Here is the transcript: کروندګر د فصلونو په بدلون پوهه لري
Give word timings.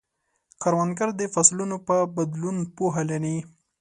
کروندګر 0.61 1.09
د 1.19 1.21
فصلونو 1.33 1.77
په 1.87 1.95
بدلون 2.15 2.57
پوهه 2.77 3.03
لري 3.11 3.37